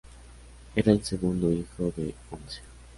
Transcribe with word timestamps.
Era 0.75 0.91
el 0.93 1.03
segundo 1.05 1.51
hijo 1.51 1.91
de 1.95 2.15
once. 2.31 2.61